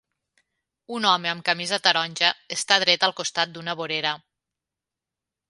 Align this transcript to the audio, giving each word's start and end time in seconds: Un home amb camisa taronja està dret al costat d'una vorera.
Un 0.99 1.03
home 1.09 1.29
amb 1.31 1.45
camisa 1.49 1.79
taronja 1.87 2.31
està 2.57 2.79
dret 2.85 3.07
al 3.09 3.15
costat 3.21 3.53
d'una 3.59 3.77
vorera. 3.83 4.17